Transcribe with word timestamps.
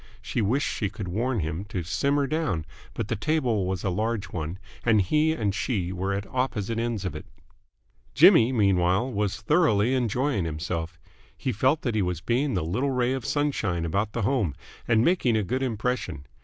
She 0.19 0.41
wished 0.41 0.67
she 0.67 0.89
could 0.89 1.07
warn 1.07 1.41
him 1.41 1.63
to 1.65 1.83
simmer 1.83 2.25
down, 2.25 2.65
but 2.95 3.07
the 3.07 3.15
table 3.15 3.67
was 3.67 3.83
a 3.83 3.91
large 3.91 4.29
one 4.31 4.57
and 4.83 4.99
he 4.99 5.31
and 5.31 5.53
she 5.53 5.91
were 5.93 6.11
at 6.11 6.25
opposite 6.25 6.79
ends 6.79 7.05
of 7.05 7.13
it. 7.15 7.27
Jimmy, 8.15 8.51
meanwhile, 8.51 9.13
was 9.13 9.41
thoroughly 9.41 9.93
enjoying 9.93 10.43
himself. 10.45 10.99
He 11.37 11.51
felt 11.51 11.83
that 11.83 11.93
he 11.93 12.01
was 12.01 12.19
being 12.19 12.55
the 12.55 12.65
little 12.65 12.89
ray 12.89 13.13
of 13.13 13.25
sunshine 13.27 13.85
about 13.85 14.13
the 14.13 14.23
home 14.23 14.55
and 14.87 15.05
making 15.05 15.37
a 15.37 15.43
good 15.43 15.61
impression. 15.61 16.25